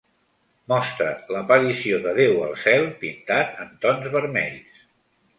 [0.71, 4.81] Mostra l'aparició de Déu al cel, pintat en tons vermells.